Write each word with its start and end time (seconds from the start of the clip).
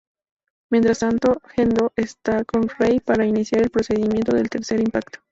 Mientras 0.71 0.97
tanto, 0.97 1.39
Gendo 1.55 1.93
está 1.95 2.43
con 2.43 2.67
Rei 2.69 2.99
para 2.99 3.27
iniciar 3.27 3.61
el 3.61 3.69
procedimiento 3.69 4.35
del 4.35 4.49
Tercer 4.49 4.79
Impacto. 4.79 5.19